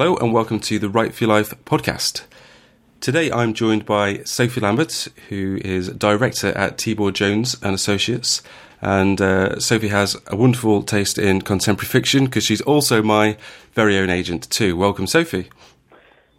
[0.00, 2.22] Hello and welcome to the Write for Your Life podcast.
[3.00, 8.40] Today I'm joined by Sophie Lambert, who is director at Tibor Jones and Associates.
[8.80, 13.36] And uh, Sophie has a wonderful taste in contemporary fiction because she's also my
[13.72, 14.76] very own agent too.
[14.76, 15.50] Welcome, Sophie.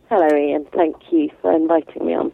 [0.07, 0.65] Hello, Iain.
[0.73, 2.31] Thank you for inviting me on.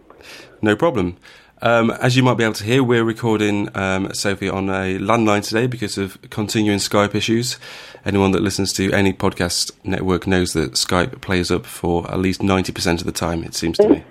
[0.61, 1.17] No problem.
[1.61, 5.41] Um, as you might be able to hear, we're recording um, Sophie on a landline
[5.41, 7.57] today because of continuing Skype issues.
[8.03, 12.41] Anyone that listens to any podcast network knows that Skype plays up for at least
[12.41, 14.03] 90% of the time, it seems to me.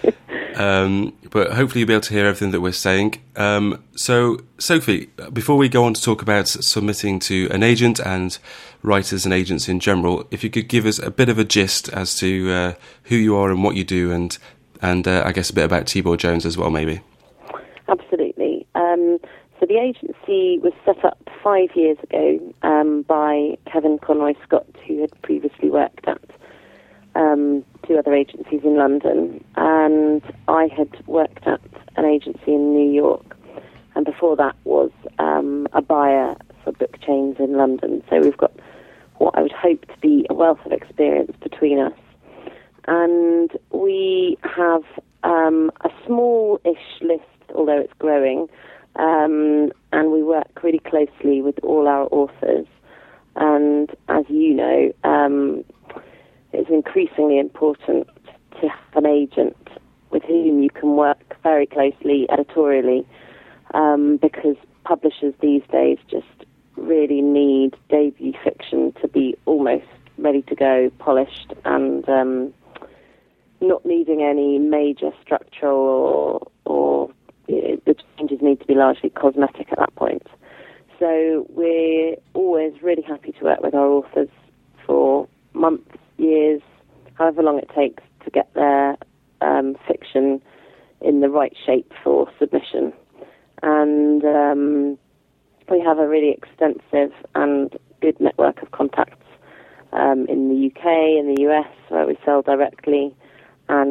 [0.56, 3.22] um, but hopefully, you'll be able to hear everything that we're saying.
[3.36, 8.38] Um, so, Sophie, before we go on to talk about submitting to an agent and
[8.82, 11.90] writers and agents in general, if you could give us a bit of a gist
[11.90, 14.38] as to uh, who you are and what you do and
[14.82, 17.00] and uh, I guess a bit about Tibor Jones as well, maybe.
[17.88, 18.66] Absolutely.
[18.74, 19.18] Um,
[19.58, 25.00] so the agency was set up five years ago um, by Kevin Conroy Scott, who
[25.00, 26.20] had previously worked at
[27.14, 31.60] um, two other agencies in London, and I had worked at
[31.96, 33.36] an agency in New York,
[33.94, 38.02] and before that was um, a buyer for book chains in London.
[38.10, 38.52] So we've got
[39.18, 41.94] what I would hope to be a wealth of experience between us
[42.86, 43.50] and
[43.86, 44.82] we have
[45.22, 47.22] um, a small-ish list,
[47.54, 48.48] although it's growing,
[48.96, 52.66] um, and we work really closely with all our authors.
[53.36, 55.64] And as you know, um,
[56.52, 58.08] it's increasingly important
[58.60, 59.56] to have an agent
[60.10, 63.06] with whom you can work very closely editorially,
[63.74, 66.26] um, because publishers these days just
[66.76, 69.86] really need debut fiction to be almost
[70.18, 72.52] ready to go, polished, and um,
[73.60, 77.10] not needing any major structural or, or
[77.46, 80.26] the changes need to be largely cosmetic at that point.
[80.98, 84.28] So we're always really happy to work with our authors
[84.86, 86.62] for months, years,
[87.14, 88.96] however long it takes to get their
[89.40, 90.40] um, fiction
[91.00, 92.92] in the right shape for submission.
[93.62, 94.98] And um,
[95.70, 99.26] we have a really extensive and good network of contacts
[99.92, 100.86] um, in the UK,
[101.18, 103.14] in the US, where we sell directly,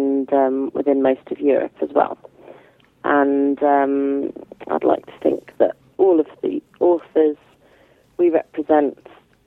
[0.05, 2.17] and um, within most of Europe as well.
[3.03, 4.31] And um,
[4.67, 7.37] I'd like to think that all of the authors
[8.17, 8.97] we represent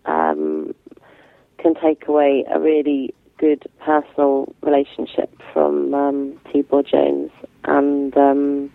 [0.04, 0.74] um,
[1.58, 7.30] can take away a really good personal relationship from um, Tibor Jones
[7.64, 8.70] and um,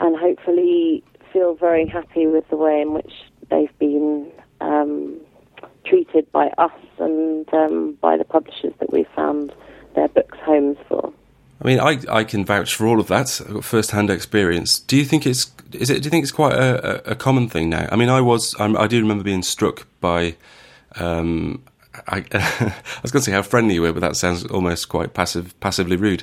[0.00, 1.02] and hopefully
[1.32, 3.12] feel very happy with the way in which
[3.50, 4.30] they've been
[4.60, 5.18] um,
[5.84, 9.52] treated by us and um, by the publishers that we've found
[9.98, 11.12] their books homes for.
[11.60, 13.40] I mean, I, I can vouch for all of that.
[13.44, 14.78] I've got first-hand experience.
[14.78, 16.02] Do you think it's is it?
[16.02, 17.88] Do you think it's quite a, a, common thing now?
[17.90, 20.36] I mean, I was I'm, i do remember being struck by.
[20.94, 21.64] Um,
[22.06, 25.14] I, I, was going to say how friendly you were, but that sounds almost quite
[25.14, 26.22] passive, passively rude.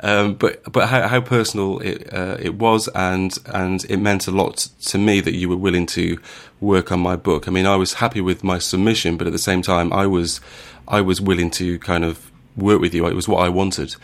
[0.00, 4.30] Um, but but how, how personal it uh, it was, and and it meant a
[4.30, 6.18] lot to me that you were willing to
[6.60, 7.48] work on my book.
[7.48, 10.40] I mean, I was happy with my submission, but at the same time, I was
[10.86, 13.06] I was willing to kind of work with you.
[13.06, 13.96] It was what I wanted.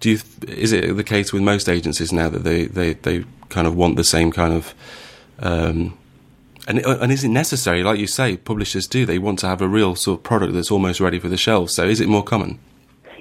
[0.00, 0.18] Do you?
[0.48, 3.96] Is it the case with most agencies now that they they, they kind of want
[3.96, 4.74] the same kind of?
[5.38, 5.96] Um,
[6.68, 7.82] and and is it necessary?
[7.82, 9.06] Like you say, publishers do.
[9.06, 11.74] They want to have a real sort of product that's almost ready for the shelves.
[11.74, 12.58] So is it more common?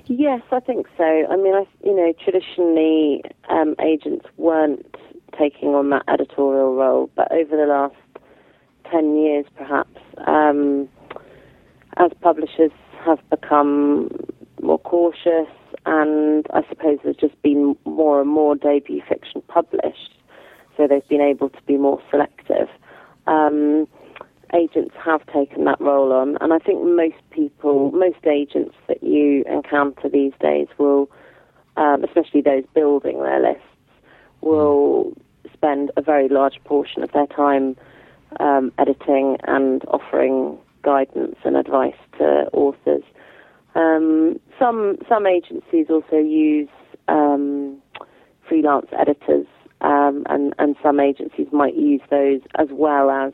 [0.06, 1.04] Yes, I think so.
[1.04, 4.86] I mean, I, you know, traditionally um, agents weren't
[5.38, 7.96] taking on that editorial role, but over the last
[8.92, 10.90] ten years, perhaps, um,
[11.98, 12.72] as publishers
[13.06, 14.10] have become
[14.62, 15.48] more cautious,
[15.86, 20.14] and I suppose there's just been more and more debut fiction published,
[20.78, 22.68] so they've been able to be more selective.
[23.28, 23.88] Um,
[24.54, 29.44] agents have taken that role on, and I think most people, most agents that you
[29.48, 31.10] encounter these days will,
[31.78, 33.64] um, especially those building their lists,
[34.42, 35.14] will
[35.54, 37.76] spend a very large portion of their time
[38.40, 43.04] um, editing and offering guidance and advice to authors.
[43.80, 46.68] Um, some some agencies also use
[47.08, 47.82] um,
[48.48, 49.48] freelance editors,
[49.80, 53.32] um, and and some agencies might use those as well as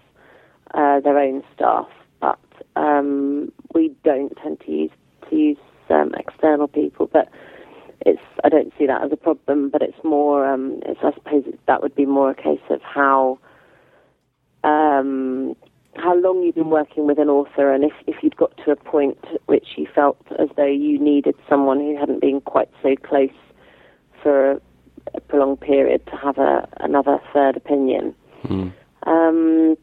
[0.76, 1.88] uh, their own staff.
[2.20, 2.40] But
[2.76, 4.92] um, we don't tend to use
[5.30, 5.58] to use
[5.90, 7.10] um, external people.
[7.12, 7.28] But
[8.02, 9.72] it's I don't see that as a problem.
[9.72, 13.40] But it's more um, it's I suppose that would be more a case of how
[16.06, 18.76] how long you've been working with an author and if, if you'd got to a
[18.76, 19.18] point
[19.48, 23.38] which you felt as though you needed someone who hadn't been quite so close
[24.22, 24.62] for a,
[25.16, 28.14] a prolonged period to have a, another third opinion.
[28.44, 28.72] Mm.
[29.08, 29.76] Um,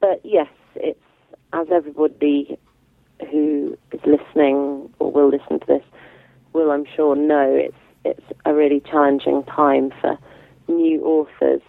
[0.00, 0.98] but yes, it's
[1.52, 2.58] as everybody
[3.30, 5.84] who is listening or will listen to this
[6.52, 10.18] will, I'm sure, know it's it's a really challenging time for
[10.66, 11.62] new authors.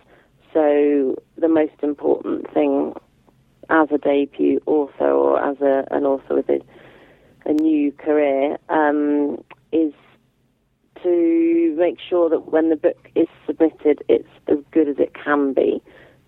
[0.53, 2.95] So the most important thing
[3.69, 6.59] as a debut author or as a, an author with a,
[7.45, 9.93] a new career um, is
[11.03, 15.53] to make sure that when the book is submitted, it's as good as it can
[15.53, 15.81] be,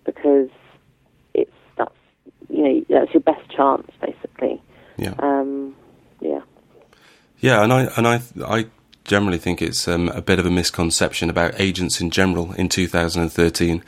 [0.04, 0.48] because
[1.34, 1.94] it's that's
[2.48, 4.62] you know that's your best chance basically.
[4.96, 5.14] Yeah.
[5.18, 5.74] Um,
[6.20, 6.40] yeah.
[7.40, 8.66] Yeah, and I and I I
[9.04, 13.82] generally think it's um, a bit of a misconception about agents in general in 2013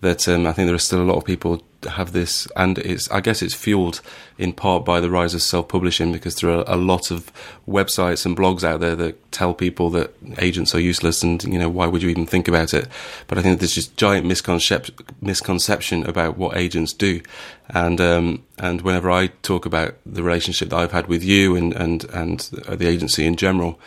[0.00, 3.10] that um, I think there are still a lot of people have this, and it's
[3.10, 4.00] I guess it's fueled
[4.38, 7.32] in part by the rise of self-publishing because there are a lot of
[7.66, 11.68] websites and blogs out there that tell people that agents are useless, and you know
[11.68, 12.88] why would you even think about it?
[13.26, 17.20] But I think there's just giant misconception misconception about what agents do,
[17.68, 21.72] and um, and whenever I talk about the relationship that I've had with you and
[21.74, 23.78] and and the agency in general,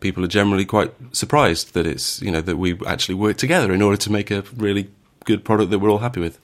[0.00, 3.82] people are generally quite surprised that it's you know that we actually work together in
[3.82, 4.90] order to make a really
[5.24, 6.38] good product that we're all happy with.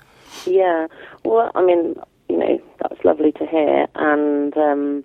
[0.46, 0.86] Yeah.
[1.24, 1.96] Well, I mean,
[2.28, 5.04] you know, that's lovely to hear, and um,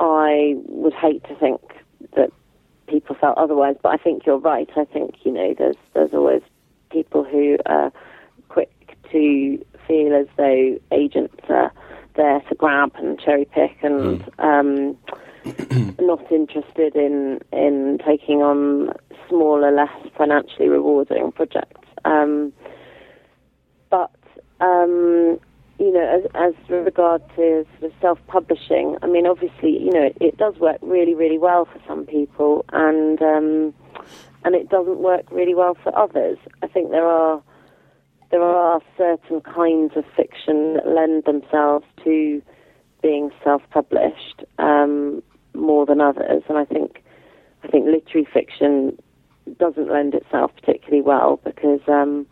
[0.00, 1.60] I would hate to think
[2.16, 2.30] that
[2.88, 4.68] people felt otherwise, but I think you're right.
[4.76, 6.42] I think you know, there's there's always
[6.90, 7.92] people who are
[8.48, 11.72] quick to feel as though agents are
[12.14, 14.20] there to grab and cherry pick and.
[14.20, 14.38] Mm.
[14.38, 14.98] Um,
[16.00, 18.92] not interested in in taking on
[19.28, 21.88] smaller, less financially rewarding projects.
[22.04, 22.52] Um,
[24.62, 25.38] um,
[25.78, 30.16] you know, as, as regard to sort of self-publishing, I mean, obviously, you know, it,
[30.20, 33.74] it does work really, really well for some people, and um,
[34.44, 36.38] and it doesn't work really well for others.
[36.62, 37.42] I think there are
[38.30, 42.40] there are certain kinds of fiction that lend themselves to
[43.02, 45.22] being self-published um,
[45.54, 47.02] more than others, and I think
[47.64, 48.98] I think literary fiction
[49.58, 52.26] doesn't lend itself particularly well because um,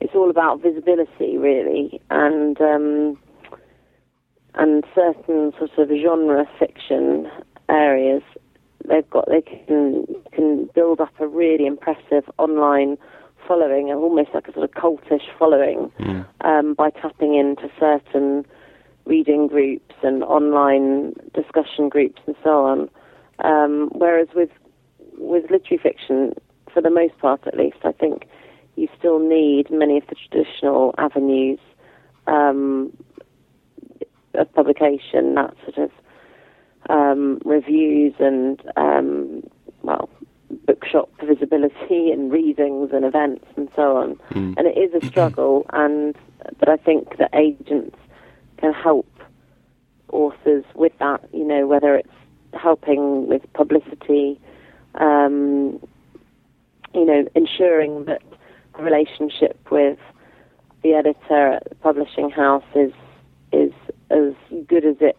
[0.00, 3.18] it's all about visibility, really, and um,
[4.54, 7.30] and certain sort of genre fiction
[7.68, 8.22] areas.
[8.88, 12.98] They've got they can can build up a really impressive online
[13.46, 16.26] following, almost like a sort of cultish following, mm.
[16.42, 18.44] um, by tapping into certain
[19.06, 22.90] reading groups and online discussion groups and so on.
[23.44, 24.50] Um, whereas with
[25.18, 26.34] with literary fiction,
[26.72, 28.26] for the most part at least, I think
[28.76, 31.58] you still need many of the traditional avenues
[32.26, 32.96] um,
[34.34, 35.90] of publication, that sort of
[36.90, 39.42] um, reviews and, um,
[39.82, 40.08] well,
[40.66, 44.16] bookshop visibility and readings and events and so on.
[44.30, 44.54] Mm.
[44.56, 46.16] And it is a struggle, and
[46.58, 47.96] but I think that agents
[48.58, 49.08] can help
[50.12, 51.24] authors with that.
[51.32, 52.08] You know, whether it's
[52.52, 54.40] helping with publicity,
[54.94, 55.80] um,
[56.94, 58.22] you know, ensuring that
[58.78, 59.98] relationship with
[60.82, 62.92] the editor at the publishing house is
[63.52, 63.72] is
[64.10, 64.32] as
[64.66, 65.18] good as it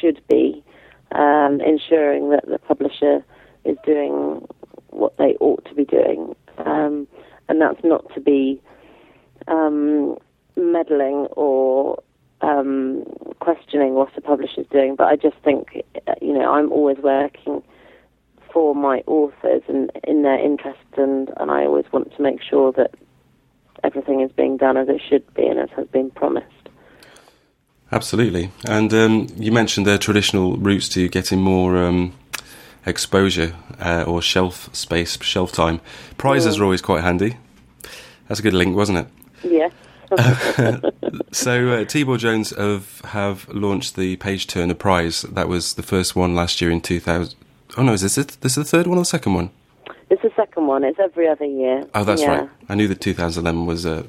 [0.00, 0.62] should be,
[1.12, 3.24] um, ensuring that the publisher
[3.64, 4.46] is doing
[4.88, 7.06] what they ought to be doing, um,
[7.48, 8.60] and that's not to be
[9.48, 10.16] um,
[10.56, 12.02] meddling or
[12.42, 13.04] um,
[13.40, 14.94] questioning what a publisher is doing.
[14.96, 15.82] But I just think,
[16.20, 17.62] you know, I'm always working
[18.52, 22.72] for my authors and in their interests, and, and I always want to make sure
[22.72, 22.94] that
[23.82, 26.46] everything is being done as it should be and as has been promised.
[27.92, 28.50] Absolutely.
[28.68, 32.14] And um, you mentioned the traditional routes to getting more um,
[32.86, 35.80] exposure uh, or shelf space, shelf time.
[36.16, 36.60] Prizes mm.
[36.60, 37.36] are always quite handy.
[38.28, 39.06] That's a good link, wasn't it?
[39.42, 39.72] Yes.
[41.32, 45.22] so uh, Tibor Jones have have launched the Page Turner Prize.
[45.22, 47.34] That was the first one last year in 2000.
[47.76, 48.36] Oh no, is this it?
[48.40, 49.50] This is the third one or the second one?
[50.10, 50.82] It's the second one.
[50.84, 51.86] It's every other year.
[51.94, 52.40] Oh, that's yeah.
[52.40, 52.50] right.
[52.68, 54.02] I knew that 2011 was uh,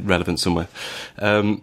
[0.00, 0.68] relevant somewhere.
[1.18, 1.62] Um,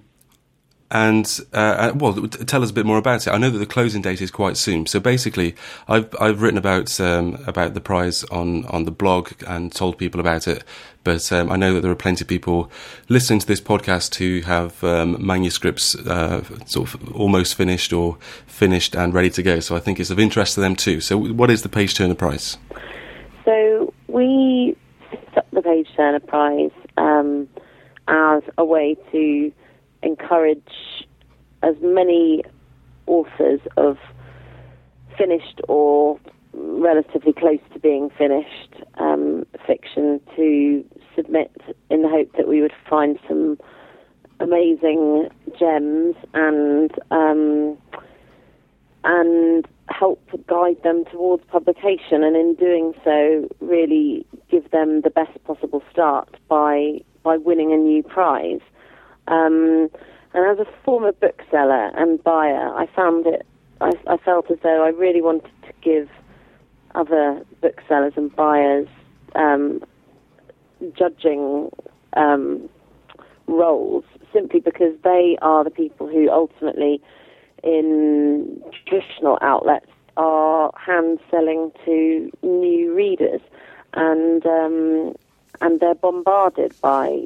[0.92, 3.32] and uh, uh well, tell us a bit more about it.
[3.32, 4.86] I know that the closing date is quite soon.
[4.86, 5.56] So basically,
[5.88, 10.20] I've I've written about um, about the prize on on the blog and told people
[10.20, 10.64] about it.
[11.04, 12.70] But um, I know that there are plenty of people
[13.10, 18.96] listening to this podcast who have um, manuscripts uh, sort of almost finished or finished
[18.96, 19.60] and ready to go.
[19.62, 21.02] So I think it's of interest to them too.
[21.02, 22.58] So what is the Page Turner Prize?
[23.46, 24.76] So we
[25.34, 27.48] set the Page Turner Prize um,
[28.08, 29.52] as a way to
[30.04, 31.06] encourage
[31.64, 32.44] as many
[33.08, 33.98] authors of
[35.18, 36.20] finished or
[36.54, 40.84] relatively close to being finished um, fiction to
[41.16, 41.52] submit
[41.90, 43.58] in the hope that we would find some
[44.40, 45.30] amazing
[45.60, 47.78] gems and um,
[49.04, 55.44] and help guide them towards publication, and in doing so, really give them the best
[55.44, 58.62] possible start by by winning a new prize.
[59.28, 59.90] Um,
[60.34, 63.46] and as a former bookseller and buyer, I found it.
[63.80, 66.10] I, I felt as though I really wanted to give
[66.96, 68.88] other booksellers and buyers
[69.36, 69.82] um,
[70.98, 71.70] judging
[72.16, 72.70] um,
[73.48, 77.02] roles simply because they are the people who ultimately,
[77.64, 79.88] in traditional outlets,
[80.18, 83.42] are hand selling to new readers,
[83.94, 85.16] and um,
[85.62, 87.26] and they're bombarded by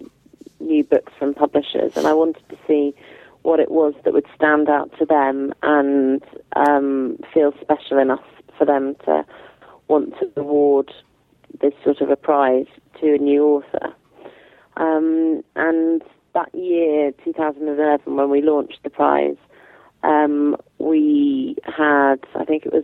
[0.59, 1.95] new books from publishers.
[1.95, 2.95] And I wanted to see
[3.43, 6.24] what it was that would stand out to them and
[6.55, 8.24] um, feel special enough
[8.57, 9.25] for them to
[9.88, 10.91] want to award
[11.62, 12.65] this sort of a prize
[13.00, 13.93] to a new author.
[14.77, 16.01] Um, and
[16.33, 19.38] that year, 2011, when we launched the prize,
[20.03, 22.83] um, we had, I think it was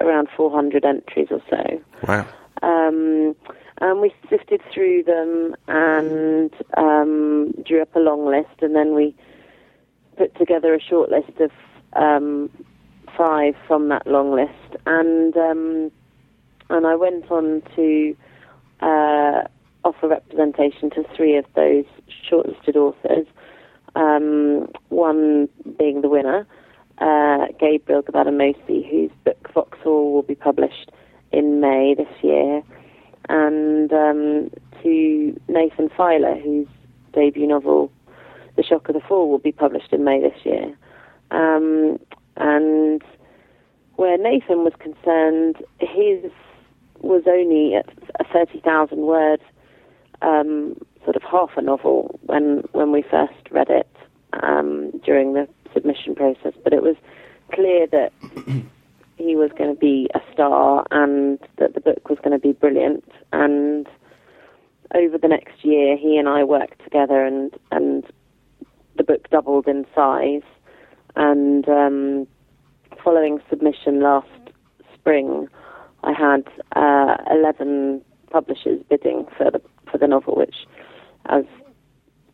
[0.00, 1.82] around 400 entries or so.
[2.06, 2.26] Wow.
[2.62, 3.34] Um,
[3.80, 9.14] and we sifted through them and um, drew up a long list, and then we
[10.16, 11.50] put together a short list of
[11.92, 12.50] um,
[13.16, 14.82] five from that long list.
[14.86, 15.90] And um,
[16.68, 18.16] and I went on to
[18.80, 19.42] uh,
[19.84, 21.84] offer representation to three of those
[22.30, 23.26] shortlisted authors.
[23.94, 26.46] Um, one being the winner,
[26.98, 30.90] uh, Gabriel Gbadamosi, whose book Vauxhall will be published
[31.32, 32.62] in May this year,
[33.28, 34.50] and um,
[34.82, 36.68] to Nathan Filer, whose
[37.12, 37.90] debut novel
[38.56, 40.76] The Shock of the Fall will be published in May this year.
[41.30, 41.98] Um,
[42.36, 43.02] and
[43.96, 46.30] where Nathan was concerned, his
[47.00, 47.88] was only at
[48.20, 49.40] a 30,000 word
[50.22, 53.88] um, sort of half a novel when when we first read it
[54.42, 56.96] um, during the submission process, but it was
[57.52, 58.12] clear that
[59.16, 63.04] he was going to be star and that the book was going to be brilliant.
[63.32, 63.86] And
[64.94, 68.04] over the next year, he and I worked together, and and
[68.96, 70.42] the book doubled in size.
[71.16, 72.26] And um,
[73.02, 74.28] following submission last
[74.94, 75.48] spring,
[76.04, 76.44] I had
[76.76, 80.56] uh, 11 publishers bidding for the for the novel, which,
[81.26, 81.44] as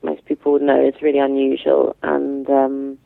[0.02, 1.94] most people would know, is really unusual.
[2.02, 2.99] And um,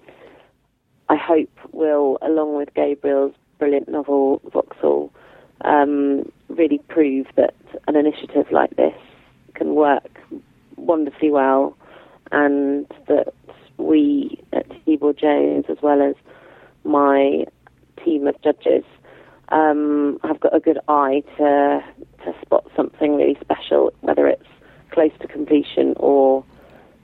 [1.10, 4.40] I hope will, along with Gabriel's brilliant novel
[5.66, 7.54] um, really prove that
[7.86, 8.94] an initiative like this
[9.54, 10.20] can work
[10.76, 11.76] wonderfully well,
[12.32, 13.34] and that
[13.76, 16.14] we at Tibor Jones, as well as
[16.84, 17.44] my
[18.04, 18.84] team of judges,
[19.48, 21.82] um, have got a good eye to
[22.24, 24.46] to spot something really special, whether it's
[24.92, 26.44] close to completion or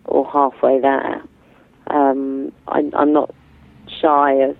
[0.04, 1.22] or halfway there.
[1.88, 3.34] Um, I, I'm not
[4.00, 4.56] shy of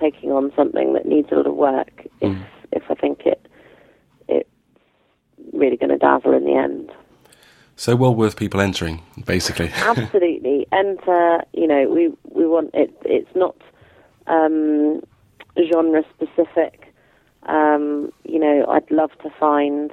[0.00, 2.44] taking on something that needs a lot of work if Mm.
[2.72, 3.41] if I think it it's
[5.62, 6.90] really going to dazzle in the end.
[7.76, 9.68] So well worth people entering, basically.
[9.76, 12.94] Absolutely, and uh, you know we we want it.
[13.04, 13.56] It's not
[14.26, 15.00] um,
[15.70, 16.92] genre specific.
[17.44, 19.90] Um, you know, I'd love to find,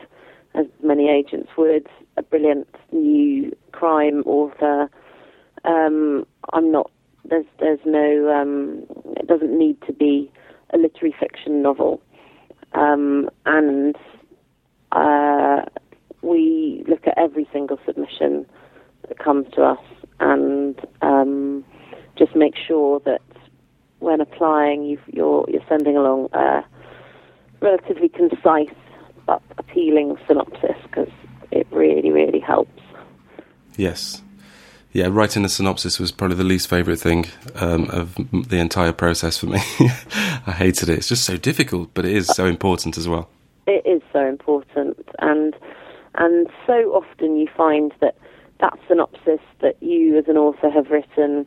[0.53, 4.89] as many agents would, a brilliant new crime author.
[5.63, 6.91] Um, I'm not.
[7.25, 8.29] There's there's no.
[8.31, 8.83] Um,
[9.17, 10.31] it doesn't need to be
[10.73, 12.01] a literary fiction novel,
[12.73, 13.95] um, and
[14.91, 15.61] uh,
[16.21, 18.45] we look at every single submission
[19.07, 19.79] that comes to us
[20.19, 21.63] and um,
[22.17, 23.21] just make sure that
[23.99, 26.63] when applying, you you're you're sending along a
[27.61, 28.73] relatively concise
[29.25, 31.11] but appealing synopsis because
[31.51, 32.81] it really really helps.
[33.77, 34.21] Yes.
[34.91, 39.37] Yeah, writing a synopsis was probably the least favourite thing um, of the entire process
[39.37, 39.59] for me.
[40.47, 40.97] I hated it.
[40.97, 43.29] It's just so difficult, but it is so important as well.
[43.69, 45.55] It is so important, and
[46.15, 48.15] and so often you find that
[48.59, 51.45] that synopsis that you as an author have written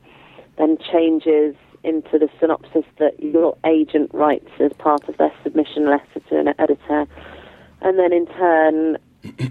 [0.56, 6.20] then changes into the synopsis that your agent writes as part of their submission letter
[6.28, 7.08] to an editor,
[7.80, 8.98] and then in turn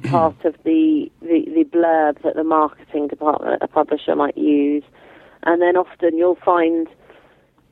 [0.10, 4.84] part of the, the, the blurb that the marketing department a publisher might use,
[5.44, 6.88] and then often you'll find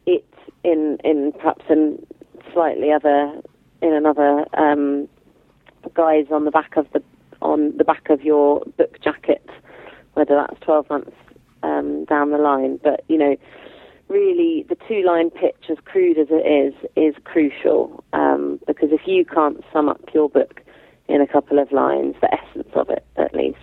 [0.06, 0.28] it
[0.66, 2.06] in in perhaps in
[2.52, 3.42] slightly other
[3.82, 5.08] in another um,
[5.94, 7.02] guise on the back of the
[7.42, 9.48] on the back of your book jacket,
[10.14, 11.16] whether that's twelve months
[11.64, 12.80] um, down the line.
[12.84, 13.36] But you know,
[14.08, 19.02] really, the two line pitch, as crude as it is, is crucial um, because if
[19.06, 20.62] you can't sum up your book
[21.08, 23.58] in a couple of lines, the essence of it at least,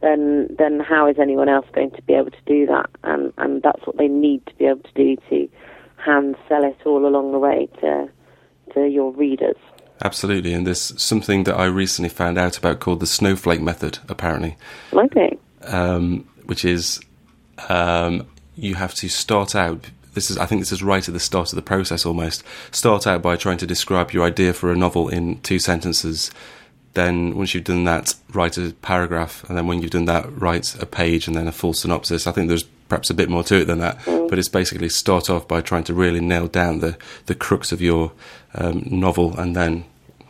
[0.00, 2.88] then then how is anyone else going to be able to do that?
[3.02, 5.48] And and that's what they need to be able to do to
[5.96, 8.08] hand sell it all along the way to
[8.82, 9.56] to your readers.
[10.04, 14.56] Absolutely, and there's something that I recently found out about called the snowflake method, apparently.
[14.92, 15.36] Okay.
[15.62, 17.00] Um, which is
[17.68, 19.90] um, you have to start out.
[20.14, 22.06] This is, I think, this is right at the start of the process.
[22.06, 26.30] Almost start out by trying to describe your idea for a novel in two sentences.
[26.94, 30.74] Then, once you've done that, write a paragraph, and then when you've done that, write
[30.82, 32.26] a page and then a full synopsis.
[32.26, 34.28] I think there's perhaps a bit more to it than that, Mm.
[34.28, 37.80] but it's basically start off by trying to really nail down the the crux of
[37.80, 38.12] your
[38.54, 39.84] um, novel, and then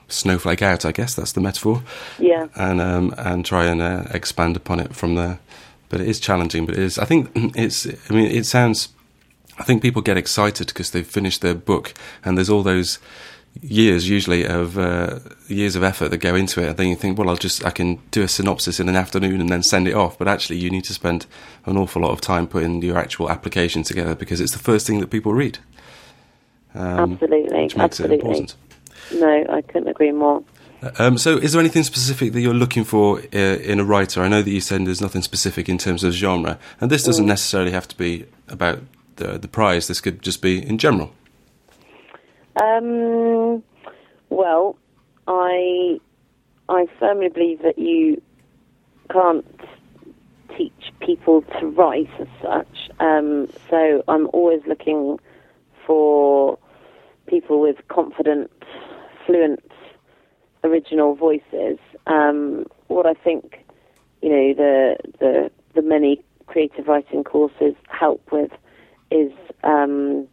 [0.08, 0.84] snowflake out.
[0.84, 1.82] I guess that's the metaphor
[2.18, 2.48] Yeah.
[2.56, 5.38] and um, and try and uh, expand upon it from there.
[5.88, 6.66] But it is challenging.
[6.66, 6.98] But it is.
[6.98, 7.86] I think it's.
[7.86, 8.88] I mean, it sounds.
[9.58, 12.98] I think people get excited because they've finished their book, and there's all those
[13.62, 16.68] years usually of uh, years of effort that go into it.
[16.68, 19.40] And then you think, well, I'll just I can do a synopsis in an afternoon
[19.40, 20.18] and then send it off.
[20.18, 21.26] But actually, you need to spend
[21.66, 25.00] an awful lot of time putting your actual application together because it's the first thing
[25.00, 25.58] that people read.
[26.74, 27.62] Um, Absolutely.
[27.62, 28.16] which makes Absolutely.
[28.16, 28.56] it important.
[29.14, 30.44] No, I couldn't agree more.
[30.98, 34.22] Um, so, is there anything specific that you're looking for uh, in a writer?
[34.22, 37.26] I know that you said there's nothing specific in terms of genre, and this doesn't
[37.26, 38.80] necessarily have to be about
[39.16, 39.88] the the prize.
[39.88, 41.12] This could just be in general.
[42.60, 43.62] Um,
[44.30, 44.76] well,
[45.26, 45.98] I
[46.68, 48.20] I firmly believe that you
[49.10, 49.46] can't
[50.56, 52.90] teach people to write as such.
[53.00, 55.18] Um, so I'm always looking
[55.86, 56.58] for
[57.26, 58.50] people with confident,
[59.24, 59.62] fluent,
[60.64, 61.78] original voices.
[62.06, 63.64] Um, what I think,
[64.22, 68.50] you know, the the the many creative writing courses help with
[69.10, 70.26] is um,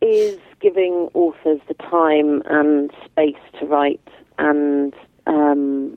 [0.00, 4.00] is giving authors the time and space to write
[4.38, 4.94] and
[5.26, 5.96] um,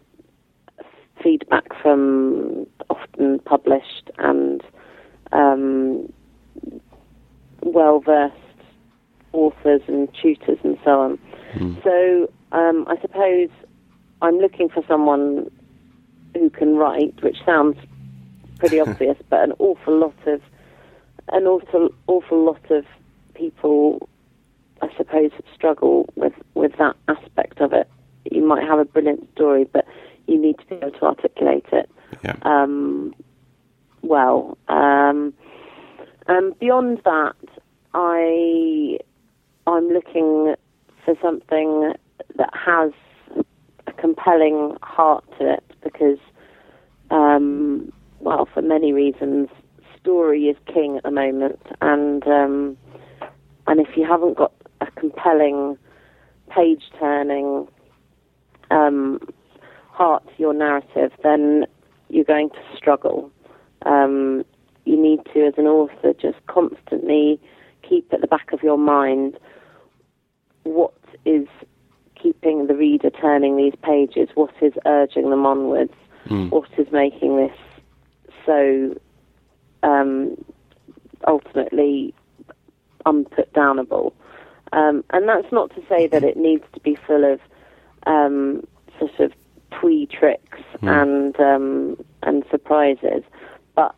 [1.22, 4.64] feedback from often published and
[5.32, 6.12] um,
[7.62, 8.36] well versed
[9.34, 11.20] authors and tutors and so on.
[11.84, 13.50] So um, I suppose
[14.22, 15.50] I'm looking for someone
[16.34, 17.78] who can write, which sounds
[18.60, 20.42] pretty obvious, but an awful lot of
[21.30, 22.86] an awful awful lot of
[23.42, 24.08] people,
[24.82, 27.90] I suppose, struggle with with that aspect of it.
[28.32, 29.86] You might have a brilliant story, but
[30.28, 31.90] you need to be able to articulate it
[32.24, 32.36] Yeah.
[32.44, 33.16] um,
[34.04, 34.58] well.
[34.68, 35.34] Um,
[36.28, 37.36] and beyond that,
[37.94, 39.00] I
[39.66, 40.56] I'm looking
[41.04, 41.94] for something
[42.36, 42.92] that has
[43.88, 46.20] a compelling heart to it because,
[47.10, 49.50] um, well, for many reasons,
[50.00, 52.78] story is king at the moment, and um,
[53.72, 55.78] and if you haven't got a compelling,
[56.50, 57.70] page turning
[58.70, 59.18] um,
[59.90, 61.66] heart to your narrative, then
[62.10, 63.32] you're going to struggle.
[63.86, 64.44] Um,
[64.84, 67.40] you need to, as an author, just constantly
[67.88, 69.40] keep at the back of your mind
[70.64, 71.48] what is
[72.22, 75.94] keeping the reader turning these pages, what is urging them onwards,
[76.50, 77.58] what is making this
[78.46, 79.00] so
[79.84, 80.36] um,
[81.26, 82.14] ultimately
[83.06, 84.14] unputdownable.
[84.74, 87.40] Um, and that's not to say that it needs to be full of
[88.08, 88.66] um,
[89.00, 89.34] sort of
[89.80, 93.24] twee tricks and um, and surprises,
[93.76, 93.96] but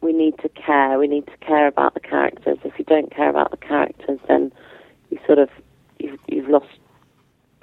[0.00, 0.98] we need to care.
[0.98, 2.58] We need to care about the characters.
[2.64, 4.52] If you don't care about the characters, then
[5.10, 5.50] you sort of
[5.98, 6.66] you've, you've lost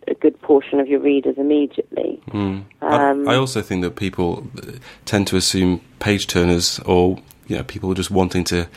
[0.07, 2.21] a good portion of your readers immediately.
[2.81, 4.47] Um, I, I also think that people
[5.05, 8.67] tend to assume page turners or you know people just wanting to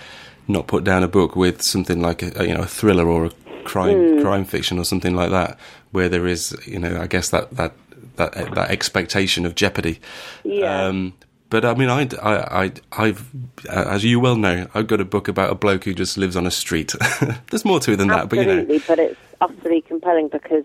[0.49, 3.31] not put down a book with something like a, you know a thriller or a
[3.65, 5.59] crime crime fiction or something like that
[5.91, 7.73] where there is you know I guess that that
[8.17, 10.01] that that expectation of jeopardy.
[10.45, 10.87] Yeah.
[10.87, 11.15] Um,
[11.51, 13.31] but I mean, I, I, I, I've,
[13.71, 16.37] uh, as you well know, I've got a book about a bloke who just lives
[16.37, 16.95] on a street.
[17.51, 20.65] There's more to it than that, but you know, Absolutely, but it's utterly compelling because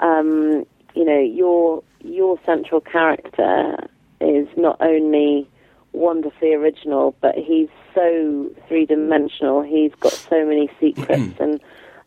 [0.00, 3.88] um, you know your your central character
[4.20, 5.48] is not only
[5.92, 9.62] wonderfully original, but he's so three dimensional.
[9.62, 11.60] He's got so many secrets, and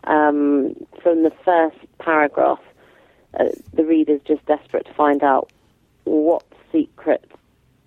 [0.05, 2.59] um, from the first paragraph,
[3.39, 5.51] uh, the reader's just desperate to find out
[6.03, 7.29] what secret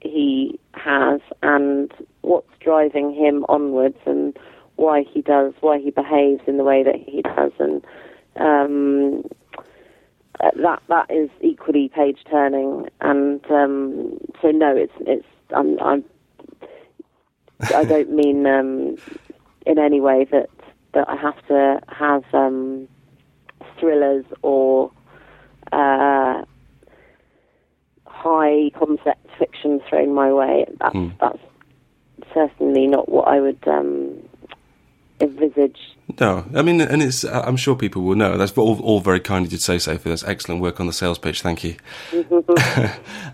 [0.01, 4.39] he has and what's driving him onwards and
[4.77, 7.85] why he does, why he behaves in the way that he does, and
[8.37, 9.25] um,
[10.41, 12.89] uh, that that is equally page turning.
[13.01, 16.05] And um, so, no, it's it's I'm, I'm
[17.75, 18.97] I don't mean um,
[19.67, 20.49] in any way that
[20.95, 22.89] that I have to have um,
[23.79, 24.91] thrillers or
[25.73, 26.43] uh,
[28.07, 30.67] high concept fiction thrown my way.
[30.81, 31.39] That's, that's
[32.33, 34.23] certainly not what I would um,
[35.21, 35.79] envisage.
[36.19, 37.25] No, I mean, and it's.
[37.25, 38.39] I'm sure people will know.
[38.39, 40.09] That's all, all very kind of you to say, Sophie.
[40.09, 41.43] That's excellent work on the sales pitch.
[41.43, 41.77] Thank you.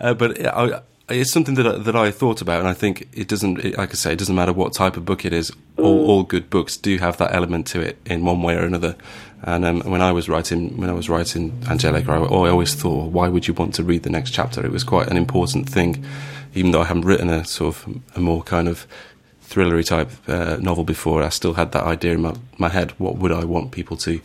[0.01, 3.27] uh, but I, it's something that I, that I thought about, and I think it
[3.27, 3.63] doesn't.
[3.63, 5.51] It, like I say, it doesn't matter what type of book it is.
[5.77, 6.07] All, mm.
[6.07, 8.95] all good books do have that element to it in one way or another.
[9.43, 13.11] And um, when I was writing, when I was writing Angelica, I, I always thought,
[13.11, 14.65] why would you want to read the next chapter?
[14.65, 16.03] It was quite an important thing,
[16.55, 18.87] even though I haven't written a sort of a more kind of
[19.47, 21.21] thrillery type uh, novel before.
[21.21, 22.91] I still had that idea in my, my head.
[22.97, 24.19] What would I want people to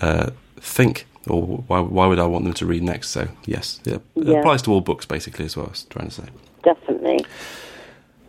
[0.00, 3.10] uh, think, or why, why would I want them to read next?
[3.10, 4.38] So yes, it yeah.
[4.38, 5.66] applies to all books basically, as well.
[5.66, 6.24] I was trying to say.
[6.62, 7.24] Definitely.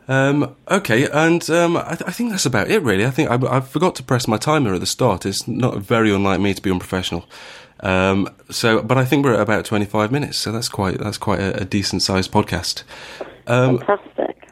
[0.08, 3.06] Um, okay, and um, I, th- I, think that's about it, really.
[3.06, 5.26] I think I, I, forgot to press my timer at the start.
[5.26, 7.26] It's not very unlike me to be unprofessional.
[7.82, 11.42] Um, so, but I think we're at about twenty-five minutes, so that's quite that's quite
[11.42, 12.84] a, a decent-sized podcast.
[13.48, 14.47] Um, Fantastic.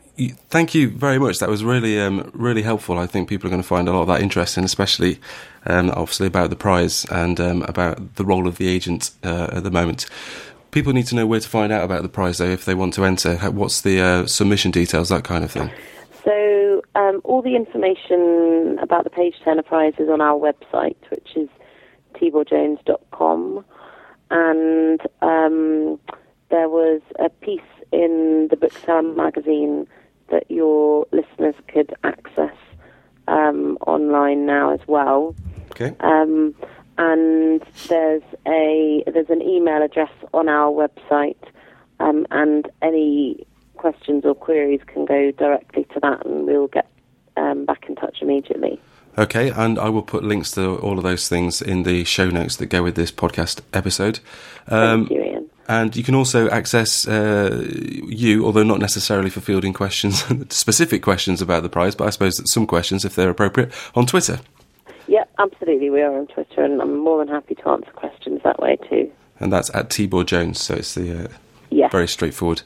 [0.50, 1.40] Thank you very much.
[1.40, 2.98] That was really um, really helpful.
[2.98, 5.20] I think people are going to find a lot of that interesting, especially
[5.66, 9.72] um, obviously about the prize and about the role of the agent uh, at the
[9.72, 10.08] moment
[10.76, 12.94] people need to know where to find out about the prize, though, if they want
[12.94, 13.38] to enter.
[13.50, 15.72] What's the uh, submission details, that kind of thing?
[16.26, 21.30] So, um, all the information about the Page Turner Prize is on our website, which
[21.38, 21.48] is
[22.16, 23.64] tiborjones.com.
[24.32, 25.98] And um,
[26.50, 27.62] there was a piece
[27.94, 29.88] in the Bookseller magazine
[30.30, 32.56] that your listeners could access
[33.28, 35.36] um, online now as well.
[35.72, 35.96] Okay.
[36.00, 36.56] Um,
[36.98, 41.36] and there's a there's an email address on our website,
[42.00, 46.88] um, and any questions or queries can go directly to that, and we'll get
[47.36, 48.80] um, back in touch immediately.
[49.18, 52.58] Okay, and I will put links to all of those things in the show notes
[52.58, 54.20] that go with this podcast episode.
[54.68, 55.25] Um, Thank you, Iain.
[55.68, 60.24] And you can also access uh, you, although not necessarily for fielding questions,
[60.54, 64.40] specific questions about the prize, but I suppose some questions, if they're appropriate, on Twitter.
[65.08, 65.90] Yeah, absolutely.
[65.90, 69.12] We are on Twitter, and I'm more than happy to answer questions that way too.
[69.40, 71.28] And that's at Tibor Jones, so it's the uh,
[71.70, 71.90] yeah.
[71.90, 72.62] very straightforward.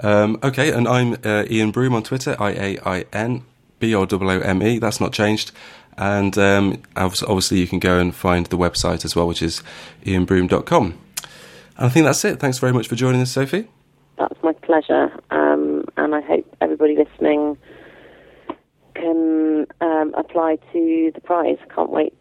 [0.00, 3.44] Um, okay, and I'm uh, Iain Broome on Twitter, I A I N
[3.78, 4.78] B O O O M E.
[4.78, 5.52] That's not changed.
[5.96, 9.62] And um, obviously, you can go and find the website as well, which is
[10.04, 10.98] ianbroome.com.
[11.80, 12.38] And I think that's it.
[12.38, 13.66] Thanks very much for joining us, Sophie.
[14.18, 15.10] That's my pleasure.
[15.30, 17.56] Um, and I hope everybody listening
[18.94, 21.56] can um, apply to the prize.
[21.74, 22.20] Can't wait.